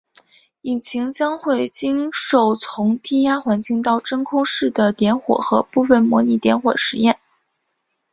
[0.61, 7.19] 引擎将会经受从低压环境到真空室的点火和部分模拟点火实验。